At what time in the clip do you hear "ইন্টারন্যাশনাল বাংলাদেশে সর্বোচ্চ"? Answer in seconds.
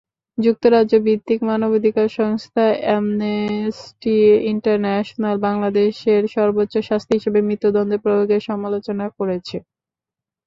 4.51-6.73